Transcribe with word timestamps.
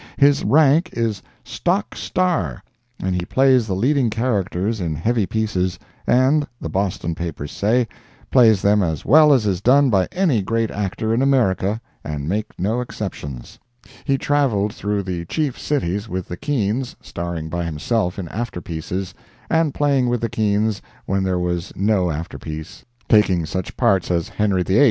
His 0.17 0.43
rank 0.43 0.89
is 0.93 1.21
"Stock 1.43 1.93
Star," 1.95 2.63
and 2.99 3.13
he 3.13 3.23
plays 3.23 3.67
the 3.67 3.75
leading 3.75 4.09
characters 4.09 4.81
in 4.81 4.95
heavy 4.95 5.27
pieces, 5.27 5.77
and, 6.07 6.47
the 6.59 6.69
Boston 6.69 7.13
papers 7.13 7.51
say, 7.51 7.87
plays 8.31 8.63
them 8.63 8.81
as 8.81 9.05
well 9.05 9.31
as 9.31 9.45
is 9.45 9.61
done 9.61 9.91
by 9.91 10.07
any 10.11 10.41
great 10.41 10.71
actor 10.71 11.13
in 11.13 11.21
America, 11.21 11.79
and 12.03 12.27
make 12.27 12.47
no 12.57 12.81
exceptions. 12.81 13.59
He 14.03 14.17
traveled 14.17 14.73
through 14.73 15.03
the 15.03 15.25
chief 15.25 15.59
cities 15.59 16.09
with 16.09 16.27
the 16.27 16.35
Keans, 16.37 16.95
starring 16.99 17.47
by 17.47 17.63
himself 17.65 18.17
in 18.17 18.27
afterpieces, 18.29 19.13
and 19.51 19.71
playing 19.71 20.09
with 20.09 20.21
the 20.21 20.29
Keans 20.29 20.81
when 21.05 21.21
there 21.23 21.37
was 21.37 21.71
no 21.75 22.09
afterpiece—taking 22.09 23.45
such 23.45 23.77
parts 23.77 24.09
as 24.09 24.29
"Henry 24.29 24.63
VIII." 24.63 24.79